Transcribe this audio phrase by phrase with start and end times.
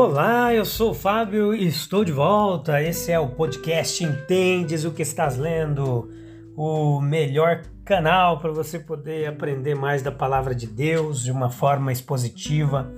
[0.00, 2.80] Olá, eu sou o Fábio e estou de volta.
[2.80, 6.08] Esse é o podcast Entendes o que estás lendo,
[6.56, 11.90] o melhor canal para você poder aprender mais da palavra de Deus de uma forma
[11.90, 12.88] expositiva,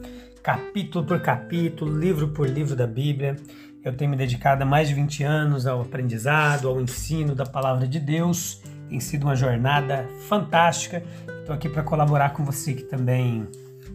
[0.43, 3.35] capítulo por capítulo, livro por livro da Bíblia.
[3.83, 7.89] Eu tenho me dedicado há mais de 20 anos ao aprendizado, ao ensino da palavra
[7.89, 8.61] de Deus.
[8.91, 11.03] Tem sido uma jornada fantástica.
[11.41, 13.49] Estou aqui para colaborar com você que também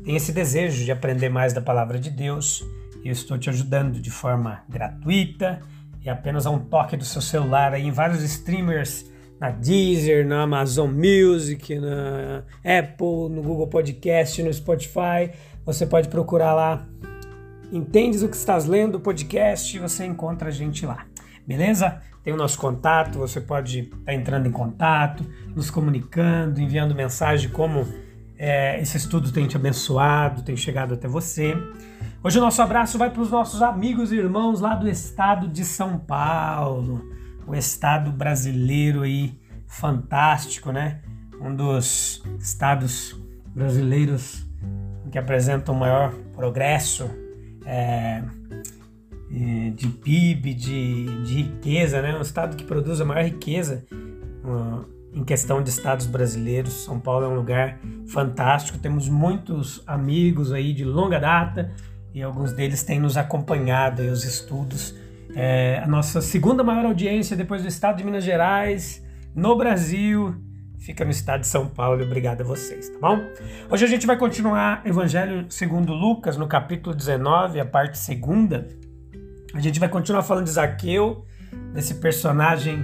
[0.03, 2.65] tem esse desejo de aprender mais da palavra de Deus
[3.07, 5.61] eu estou te ajudando de forma gratuita
[6.03, 10.43] e apenas a um toque do seu celular aí em vários streamers na Deezer, na
[10.43, 15.31] Amazon Music, na Apple, no Google Podcast, no Spotify.
[15.65, 16.87] Você pode procurar lá.
[17.71, 18.99] Entendes o que estás lendo?
[18.99, 21.05] Podcast, você encontra a gente lá.
[21.45, 22.01] Beleza?
[22.23, 25.23] Tem o nosso contato, você pode estar tá entrando em contato,
[25.55, 27.85] nos comunicando, enviando mensagem como
[28.37, 31.55] é, esse estudo tem te abençoado, tem chegado até você.
[32.25, 35.63] Hoje o nosso abraço vai para os nossos amigos e irmãos lá do estado de
[35.63, 37.07] São Paulo,
[37.45, 41.01] o estado brasileiro aí fantástico, né?
[41.39, 43.15] Um dos estados
[43.53, 44.43] brasileiros
[45.11, 47.07] que apresentam maior progresso
[47.63, 48.23] é,
[49.75, 52.17] de PIB, de, de, riqueza, né?
[52.17, 53.85] Um estado que produz a maior riqueza
[55.13, 56.73] em questão de estados brasileiros.
[56.85, 58.79] São Paulo é um lugar fantástico.
[58.79, 61.71] Temos muitos amigos aí de longa data
[62.15, 64.95] e alguns deles têm nos acompanhado em os estudos.
[65.35, 69.05] É, a nossa segunda maior audiência depois do estado de Minas Gerais,
[69.35, 70.33] no Brasil,
[70.79, 72.01] fica no estado de São Paulo.
[72.05, 73.19] Obrigado a vocês, tá bom?
[73.69, 78.65] Hoje a gente vai continuar Evangelho segundo Lucas, no capítulo 19, a parte segunda.
[79.53, 81.25] A gente vai continuar falando de Zaqueu,
[81.73, 82.81] desse personagem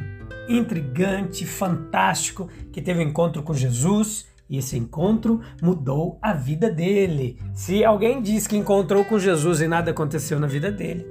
[0.50, 7.40] intrigante, fantástico, que teve um encontro com Jesus e esse encontro mudou a vida dele.
[7.54, 11.06] Se alguém diz que encontrou com Jesus e nada aconteceu na vida dele,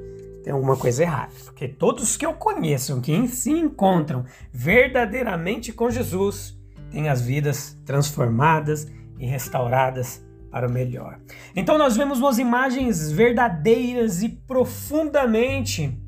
[0.44, 1.32] tem alguma coisa errada.
[1.46, 6.54] Porque todos que eu conheço que se encontram verdadeiramente com Jesus
[6.90, 8.86] têm as vidas transformadas
[9.18, 11.18] e restauradas para o melhor.
[11.56, 15.98] Então nós vemos umas imagens verdadeiras e profundamente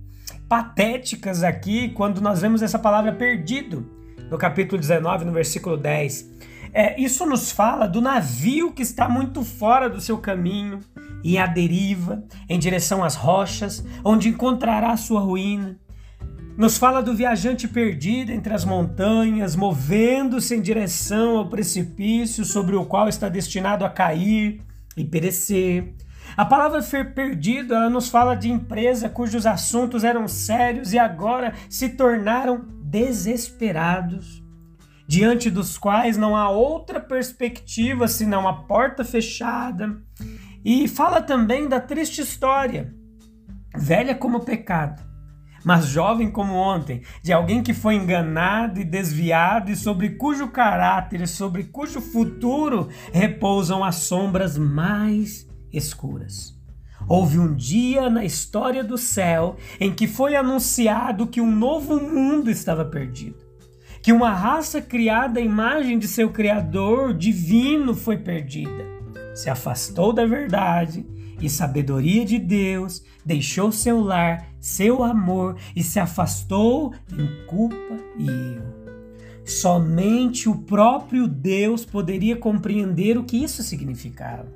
[0.50, 3.91] patéticas aqui quando nós vemos essa palavra perdido
[4.31, 6.51] no capítulo 19, no versículo 10.
[6.74, 10.80] É, isso nos fala do navio que está muito fora do seu caminho
[11.22, 15.78] e à deriva, em direção às rochas, onde encontrará sua ruína.
[16.56, 22.86] Nos fala do viajante perdido entre as montanhas, movendo-se em direção ao precipício sobre o
[22.86, 24.62] qual está destinado a cair
[24.96, 25.94] e perecer.
[26.36, 31.52] A palavra ser perdido, ela nos fala de empresa cujos assuntos eram sérios e agora
[31.68, 34.41] se tornaram desesperados
[35.12, 39.98] diante dos quais não há outra perspectiva senão a porta fechada.
[40.64, 42.94] E fala também da triste história,
[43.76, 45.02] velha como pecado,
[45.62, 51.20] mas jovem como ontem, de alguém que foi enganado e desviado e sobre cujo caráter
[51.20, 56.58] e sobre cujo futuro repousam as sombras mais escuras.
[57.06, 62.48] Houve um dia na história do céu em que foi anunciado que um novo mundo
[62.48, 63.51] estava perdido
[64.02, 68.84] que uma raça criada à imagem de seu Criador divino foi perdida.
[69.32, 71.06] Se afastou da verdade
[71.40, 78.28] e sabedoria de Deus, deixou seu lar, seu amor e se afastou em culpa e
[78.28, 78.82] erro.
[79.44, 84.52] Somente o próprio Deus poderia compreender o que isso significava.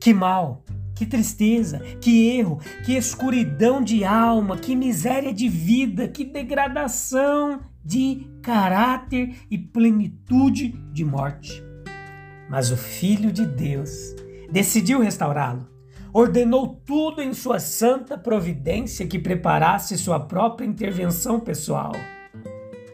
[0.00, 0.64] Que mal,
[0.96, 8.26] que tristeza, que erro, que escuridão de alma, que miséria de vida, que degradação de
[8.42, 11.62] caráter e plenitude de morte.
[12.48, 14.14] Mas o Filho de Deus
[14.50, 15.68] decidiu restaurá-lo.
[16.12, 21.92] Ordenou tudo em sua santa providência que preparasse sua própria intervenção pessoal.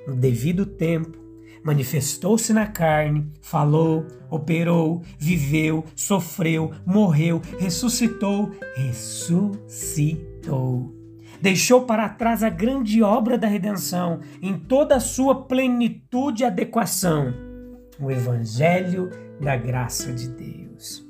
[0.06, 1.18] No devido tempo,
[1.64, 10.26] manifestou-se na carne, falou, operou, viveu, sofreu, morreu, ressuscitou, ressuscitou
[11.40, 17.34] deixou para trás a grande obra da redenção em toda a sua plenitude e adequação.
[17.98, 19.10] o Evangelho
[19.40, 21.06] da graça de Deus.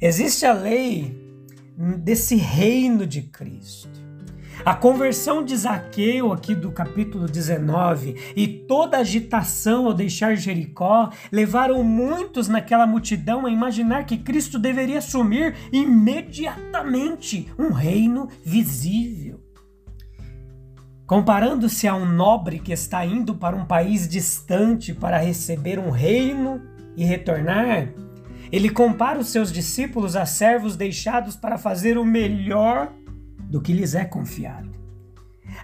[0.00, 1.14] Existe a lei
[1.98, 4.09] desse reino de Cristo.
[4.62, 11.82] A conversão de Zaqueu, aqui do capítulo 19, e toda agitação ao deixar Jericó levaram
[11.82, 19.40] muitos naquela multidão a imaginar que Cristo deveria assumir imediatamente um reino visível.
[21.06, 26.60] Comparando-se a um nobre que está indo para um país distante para receber um reino
[26.96, 27.88] e retornar,
[28.52, 32.92] ele compara os seus discípulos a servos deixados para fazer o melhor
[33.50, 34.70] do que lhes é confiado.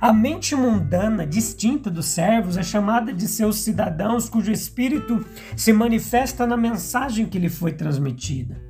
[0.00, 5.24] A mente mundana, distinta dos servos, é chamada de seus cidadãos cujo espírito
[5.56, 8.60] se manifesta na mensagem que lhe foi transmitida.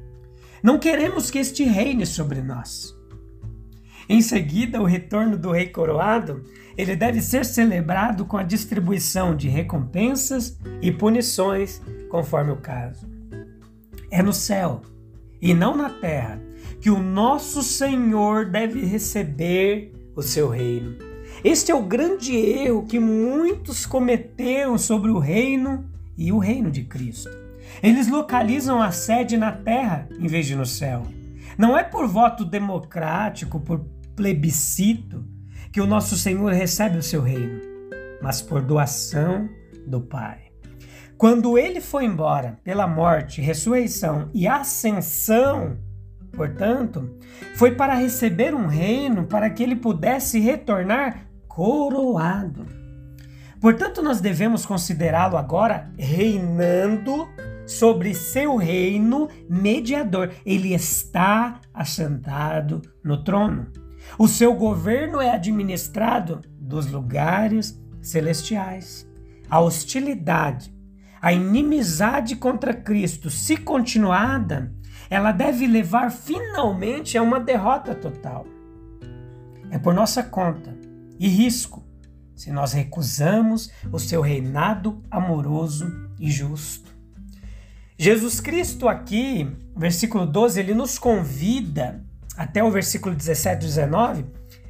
[0.63, 2.95] Não queremos que este reine sobre nós.
[4.09, 6.45] Em seguida, o retorno do rei coroado,
[6.77, 13.09] ele deve ser celebrado com a distribuição de recompensas e punições, conforme o caso.
[14.11, 14.83] É no céu
[15.41, 16.46] e não na terra
[16.87, 20.97] que o nosso Senhor deve receber o seu reino.
[21.43, 25.85] Este é o grande erro que muitos cometeram sobre o reino
[26.17, 27.29] e o reino de Cristo.
[27.83, 31.03] Eles localizam a sede na terra em vez de no céu.
[31.59, 33.81] Não é por voto democrático, por
[34.15, 35.25] plebiscito,
[35.73, 37.63] que o nosso Senhor recebe o seu reino,
[38.23, 39.49] mas por doação
[39.89, 40.53] do Pai.
[41.19, 45.85] Quando ele foi embora pela morte, ressurreição e ascensão,
[46.37, 47.19] portanto,
[47.57, 52.67] foi para receber um reino para que ele pudesse retornar coroado.
[53.61, 57.27] Portanto, nós devemos considerá-lo agora reinando
[57.67, 60.31] sobre seu reino mediador.
[60.45, 63.69] Ele está assentado no trono.
[64.19, 69.09] O seu governo é administrado dos lugares celestiais.
[69.51, 70.77] A hostilidade
[71.27, 74.73] a inimizade contra Cristo, se continuada,
[75.09, 78.47] ela deve levar finalmente a uma derrota total.
[79.71, 80.77] É por nossa conta
[81.19, 81.85] e risco
[82.35, 86.95] se nós recusamos o seu reinado amoroso e justo.
[87.99, 92.05] Jesus Cristo aqui, versículo 12, ele nos convida
[92.37, 94.27] até o versículo 17 e 19,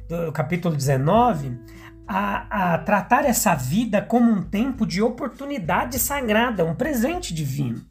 [0.07, 1.59] do capítulo 19,
[2.07, 7.85] a, a tratar essa vida como um tempo de oportunidade sagrada, um presente divino.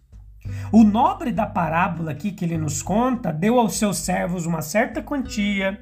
[0.72, 5.02] O nobre da parábola aqui que ele nos conta deu aos seus servos uma certa
[5.02, 5.80] quantia,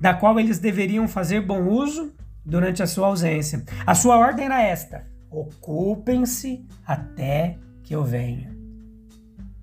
[0.00, 2.12] da qual eles deveriam fazer bom uso
[2.44, 3.64] durante a sua ausência.
[3.86, 8.52] A sua ordem era esta: ocupem-se até que eu venha.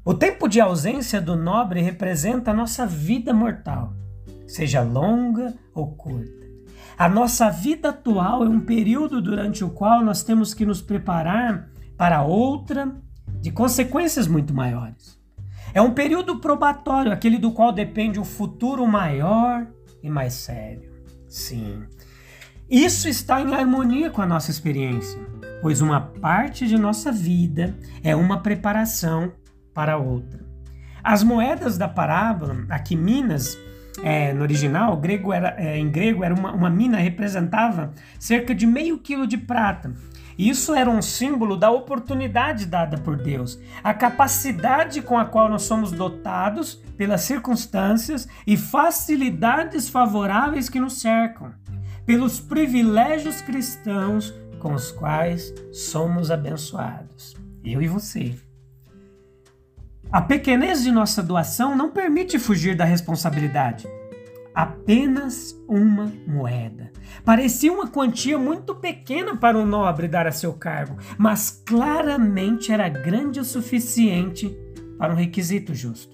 [0.05, 3.93] O tempo de ausência do nobre representa a nossa vida mortal,
[4.47, 6.47] seja longa ou curta.
[6.97, 11.69] A nossa vida atual é um período durante o qual nós temos que nos preparar
[11.97, 12.93] para outra
[13.41, 15.19] de consequências muito maiores.
[15.73, 19.67] É um período probatório, aquele do qual depende o futuro maior
[20.01, 20.91] e mais sério.
[21.27, 21.83] Sim.
[22.69, 25.19] Isso está em harmonia com a nossa experiência,
[25.61, 29.31] pois uma parte de nossa vida é uma preparação
[29.73, 30.45] para outra.
[31.03, 33.57] As moedas da parábola, aqui Minas,
[34.03, 38.65] é, no original, grego era, é, em grego, era uma, uma mina representava cerca de
[38.65, 39.93] meio quilo de prata.
[40.39, 45.63] Isso era um símbolo da oportunidade dada por Deus, a capacidade com a qual nós
[45.63, 51.53] somos dotados pelas circunstâncias e facilidades favoráveis que nos cercam,
[52.05, 57.35] pelos privilégios cristãos com os quais somos abençoados.
[57.61, 58.33] Eu e você.
[60.09, 63.85] A pequenez de nossa doação não permite fugir da responsabilidade.
[64.59, 66.91] Apenas uma moeda.
[67.23, 72.89] Parecia uma quantia muito pequena para um nobre dar a seu cargo, mas claramente era
[72.89, 74.53] grande o suficiente
[74.97, 76.13] para um requisito justo.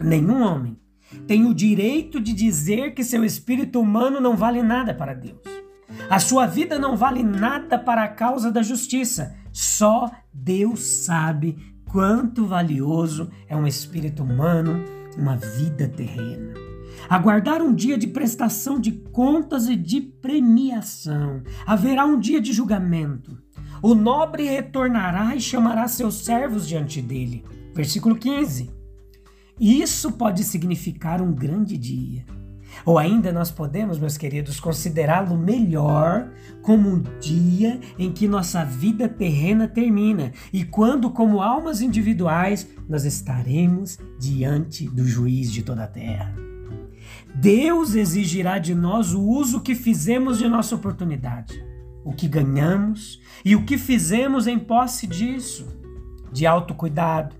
[0.00, 0.78] Nenhum homem
[1.26, 5.42] tem o direito de dizer que seu espírito humano não vale nada para Deus.
[6.08, 9.36] A sua vida não vale nada para a causa da justiça.
[9.52, 14.82] Só Deus sabe quanto valioso é um espírito humano,
[15.18, 16.69] uma vida terrena.
[17.10, 21.42] Aguardar um dia de prestação de contas e de premiação.
[21.66, 23.36] Haverá um dia de julgamento.
[23.82, 27.44] O nobre retornará e chamará seus servos diante dele.
[27.74, 28.70] Versículo 15.
[29.58, 32.24] Isso pode significar um grande dia.
[32.86, 36.30] Ou ainda nós podemos, meus queridos, considerá-lo melhor
[36.62, 43.04] como um dia em que nossa vida terrena termina e quando, como almas individuais, nós
[43.04, 46.49] estaremos diante do juiz de toda a terra.
[47.34, 51.64] Deus exigirá de nós o uso que fizemos de nossa oportunidade.
[52.02, 55.66] o que ganhamos e o que fizemos em posse disso,
[56.32, 57.36] de autocuidado,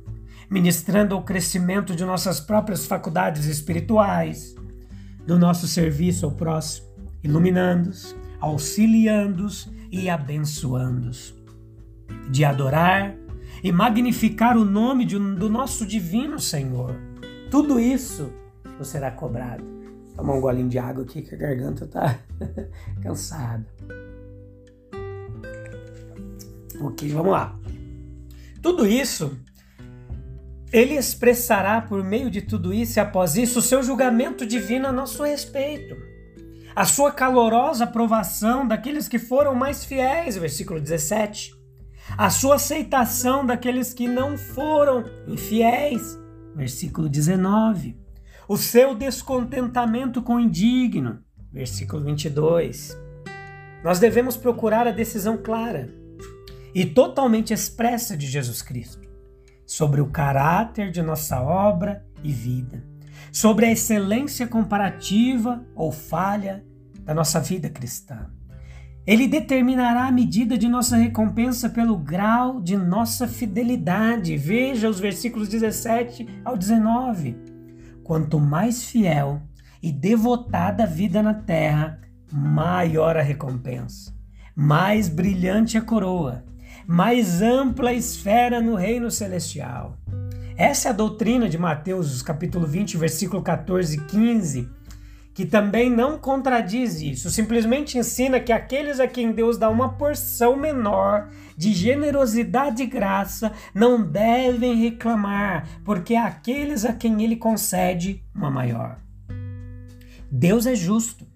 [0.51, 4.55] ministrando ao crescimento de nossas próprias faculdades espirituais,
[5.27, 6.89] do nosso serviço ao próximo,
[7.23, 11.35] iluminando-os, auxiliando-os e abençoando-os,
[12.31, 13.15] de adorar
[13.63, 16.95] e magnificar o nome de, do nosso divino Senhor.
[17.51, 18.33] Tudo isso
[18.79, 19.80] nos será cobrado.
[20.21, 22.19] Tomar um golinho de água aqui que a garganta tá
[23.03, 23.67] cansada.
[26.79, 27.59] Ok, vamos lá.
[28.61, 29.35] Tudo isso
[30.71, 34.93] ele expressará por meio de tudo isso e após isso o seu julgamento divino a
[34.93, 35.97] nosso respeito.
[36.77, 41.55] A sua calorosa aprovação daqueles que foram mais fiéis, versículo 17.
[42.19, 46.19] A sua aceitação daqueles que não foram infiéis,
[46.55, 48.10] versículo 19.
[48.51, 51.21] O seu descontentamento com o indigno,
[51.53, 52.99] versículo 22.
[53.85, 55.89] Nós devemos procurar a decisão clara
[56.75, 59.09] e totalmente expressa de Jesus Cristo
[59.65, 62.83] sobre o caráter de nossa obra e vida,
[63.31, 66.65] sobre a excelência comparativa ou falha
[67.05, 68.33] da nossa vida cristã.
[69.07, 74.37] Ele determinará a medida de nossa recompensa pelo grau de nossa fidelidade.
[74.37, 77.50] Veja os versículos 17 ao 19.
[78.11, 79.41] Quanto mais fiel
[79.81, 82.01] e devotada a vida na terra,
[82.33, 84.13] maior a recompensa,
[84.53, 86.43] mais brilhante a coroa
[86.89, 89.97] mais ampla esfera no reino celestial.
[90.57, 94.69] Essa é a doutrina de Mateus, capítulo 20, versículo 14 e 15,
[95.33, 100.57] que também não contradiz isso, simplesmente ensina que aqueles a quem Deus dá uma porção
[100.57, 108.23] menor de generosidade e graça não devem reclamar, porque é aqueles a quem ele concede
[108.35, 108.99] uma maior.
[110.31, 111.27] Deus é justo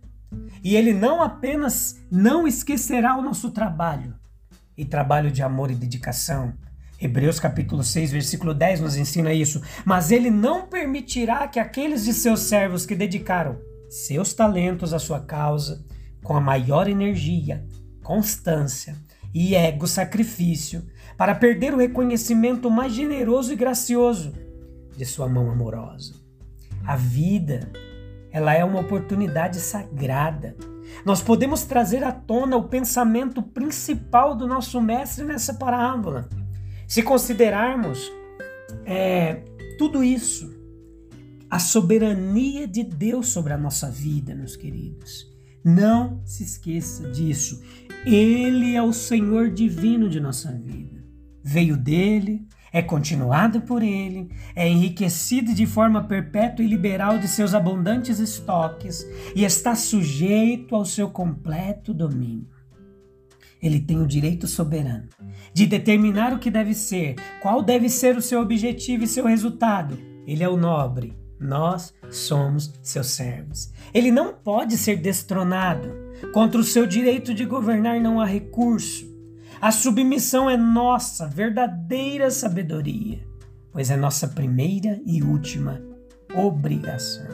[0.62, 4.14] e ele não apenas não esquecerá o nosso trabalho,
[4.76, 6.52] e trabalho de amor e dedicação.
[7.00, 9.60] Hebreus capítulo 6, versículo 10 nos ensina isso.
[9.84, 13.58] Mas ele não permitirá que aqueles de seus servos que dedicaram
[13.94, 15.84] seus talentos à sua causa
[16.22, 17.66] com a maior energia,
[18.02, 18.96] constância
[19.32, 20.86] e ego sacrifício
[21.16, 24.32] para perder o reconhecimento mais generoso e gracioso
[24.96, 26.14] de sua mão amorosa.
[26.86, 27.70] A vida,
[28.30, 30.56] ela é uma oportunidade sagrada
[31.04, 36.28] nós podemos trazer à tona o pensamento principal do nosso mestre nessa parábola.
[36.86, 38.12] Se considerarmos
[38.84, 39.42] é,
[39.78, 40.53] tudo isso,
[41.54, 45.25] a soberania de Deus sobre a nossa vida, meus queridos.
[45.64, 47.62] Não se esqueça disso.
[48.04, 51.04] Ele é o Senhor divino de nossa vida.
[51.44, 57.54] Veio dele, é continuado por ele, é enriquecido de forma perpétua e liberal de seus
[57.54, 59.06] abundantes estoques
[59.37, 62.49] e está sujeito ao seu completo domínio.
[63.62, 65.08] Ele tem o direito soberano
[65.52, 69.96] de determinar o que deve ser, qual deve ser o seu objetivo e seu resultado.
[70.26, 73.72] Ele é o nobre, nós somos seus servos.
[73.92, 75.92] Ele não pode ser destronado.
[76.32, 79.12] Contra o seu direito de governar não há recurso.
[79.60, 83.20] A submissão é nossa verdadeira sabedoria,
[83.72, 85.80] pois é nossa primeira e última
[86.34, 87.28] obrigação.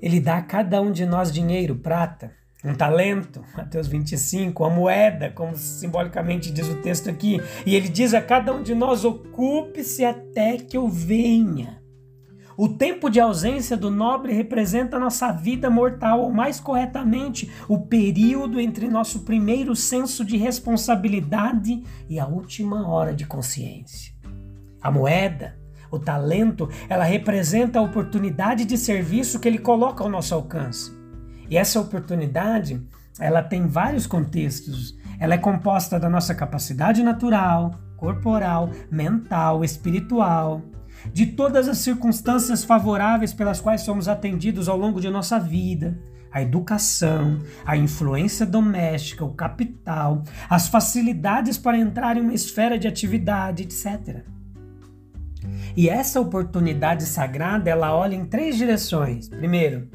[0.00, 2.32] Ele dá a cada um de nós dinheiro, prata,
[2.64, 8.12] um talento, Mateus 25, a moeda, como simbolicamente diz o texto aqui, e ele diz
[8.12, 11.80] a cada um de nós: ocupe-se até que eu venha.
[12.58, 18.58] O tempo de ausência do nobre representa nossa vida mortal, ou mais corretamente, o período
[18.58, 24.14] entre nosso primeiro senso de responsabilidade e a última hora de consciência.
[24.80, 25.58] A moeda,
[25.90, 30.90] o talento, ela representa a oportunidade de serviço que ele coloca ao nosso alcance.
[31.50, 32.82] E essa oportunidade,
[33.20, 34.96] ela tem vários contextos.
[35.20, 40.62] Ela é composta da nossa capacidade natural, corporal, mental, espiritual,
[41.12, 45.98] de todas as circunstâncias favoráveis pelas quais somos atendidos ao longo de nossa vida,
[46.32, 52.86] a educação, a influência doméstica, o capital, as facilidades para entrar em uma esfera de
[52.86, 54.22] atividade, etc.
[55.76, 59.28] E essa oportunidade sagrada, ela olha em três direções.
[59.28, 59.88] Primeiro,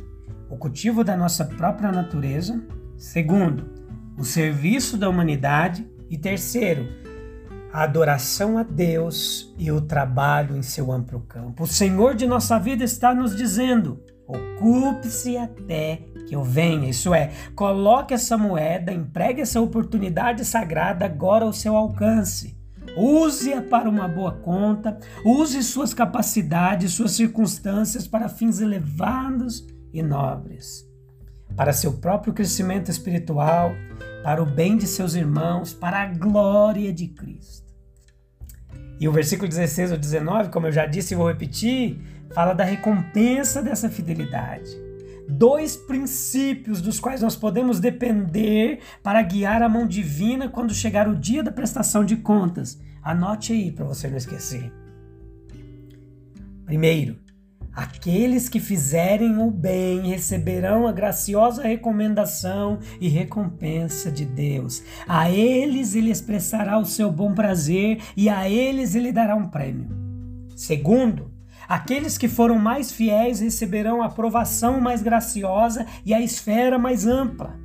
[0.50, 2.62] o cultivo da nossa própria natureza.
[2.98, 3.70] Segundo,
[4.18, 5.90] o serviço da humanidade.
[6.10, 6.90] E terceiro,
[7.74, 11.64] a adoração a Deus e o trabalho em seu amplo campo.
[11.64, 15.98] O Senhor de nossa vida está nos dizendo: ocupe-se até
[16.28, 16.90] que eu venha.
[16.90, 22.60] Isso é, coloque essa moeda, empregue essa oportunidade sagrada agora ao seu alcance.
[22.98, 30.90] Use-a para uma boa conta, use suas capacidades, suas circunstâncias para fins elevados e nobres.
[31.56, 33.74] para seu próprio crescimento espiritual,
[34.24, 37.72] para o bem de seus irmãos, para a glória de Cristo.
[39.00, 42.00] E o versículo 16 ou 19, como eu já disse e vou repetir,
[42.34, 44.70] fala da recompensa dessa fidelidade.
[45.28, 51.16] Dois princípios dos quais nós podemos depender para guiar a mão divina quando chegar o
[51.16, 52.80] dia da prestação de contas.
[53.02, 54.72] Anote aí para você não esquecer.
[56.66, 57.18] Primeiro,
[57.74, 64.84] Aqueles que fizerem o bem receberão a graciosa recomendação e recompensa de Deus.
[65.08, 69.88] A eles ele expressará o seu bom prazer e a eles ele dará um prêmio.
[70.54, 71.32] Segundo,
[71.68, 77.61] aqueles que foram mais fiéis receberão a aprovação mais graciosa e a esfera mais ampla.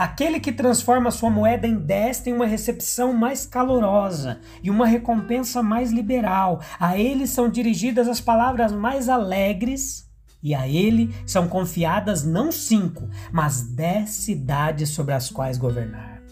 [0.00, 5.62] Aquele que transforma sua moeda em 10 tem uma recepção mais calorosa e uma recompensa
[5.62, 6.62] mais liberal.
[6.78, 10.10] A ele são dirigidas as palavras mais alegres
[10.42, 16.22] e a ele são confiadas não cinco, mas dez cidades sobre as quais governar.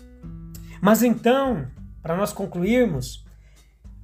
[0.81, 1.67] Mas então,
[2.03, 3.23] para nós concluirmos,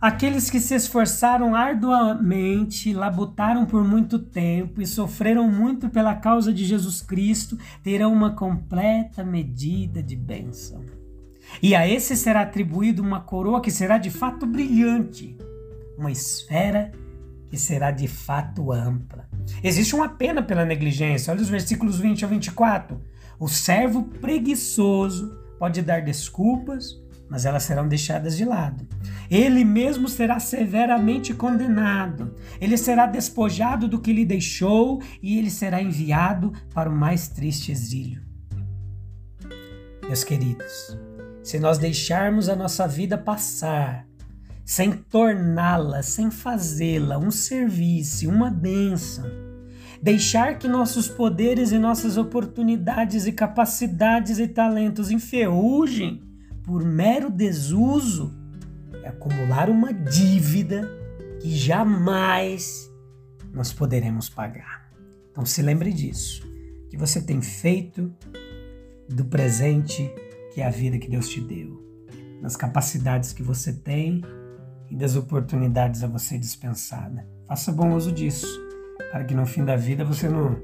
[0.04, 6.62] Aqueles que se esforçaram arduamente, labutaram por muito tempo e sofreram muito pela causa de
[6.62, 10.84] Jesus Cristo terão uma completa medida de bênção.
[11.62, 15.38] E a esse será atribuído uma coroa que será de fato brilhante,
[15.96, 16.92] uma esfera
[17.49, 19.26] que será de fato ampla.
[19.62, 21.32] Existe uma pena pela negligência.
[21.32, 23.00] Olha os versículos 20 a 24.
[23.40, 28.87] O servo preguiçoso pode dar desculpas mas elas serão deixadas de lado.
[29.34, 32.36] Ele mesmo será severamente condenado.
[32.60, 37.72] Ele será despojado do que lhe deixou e ele será enviado para o mais triste
[37.72, 38.22] exílio.
[40.06, 40.96] Meus queridos,
[41.42, 44.06] se nós deixarmos a nossa vida passar,
[44.64, 49.24] sem torná-la, sem fazê-la um serviço, uma bênção,
[50.00, 56.22] deixar que nossos poderes e nossas oportunidades e capacidades e talentos enferrujem,
[56.62, 58.43] por mero desuso
[59.04, 60.88] é acumular uma dívida
[61.40, 62.90] que jamais
[63.52, 64.90] nós poderemos pagar.
[65.30, 66.43] Então se lembre disso,
[66.88, 68.10] que você tem feito
[69.08, 70.10] do presente
[70.54, 71.82] que é a vida que Deus te deu,
[72.40, 74.23] das capacidades que você tem
[74.90, 77.28] e das oportunidades a você dispensada.
[77.47, 78.47] Faça bom uso disso,
[79.10, 80.56] para que no fim da vida você não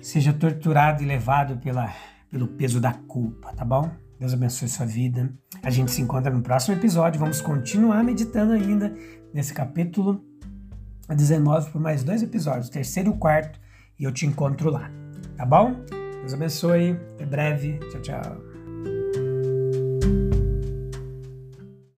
[0.00, 1.92] seja torturado e levado pela,
[2.30, 3.90] pelo peso da culpa, tá bom?
[4.18, 5.32] Deus abençoe sua vida.
[5.62, 7.20] A gente se encontra no próximo episódio.
[7.20, 8.94] Vamos continuar meditando ainda
[9.32, 10.24] nesse capítulo
[11.14, 13.60] 19 por mais dois episódios, terceiro e quarto,
[13.98, 14.90] e eu te encontro lá.
[15.36, 15.84] Tá bom?
[16.20, 16.92] Deus abençoe.
[17.14, 17.78] Até breve.
[17.90, 18.45] Tchau, tchau.